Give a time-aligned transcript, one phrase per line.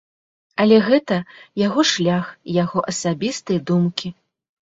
[0.63, 1.17] Але гэта
[1.67, 4.07] яго шлях і яго асабістыя думкі.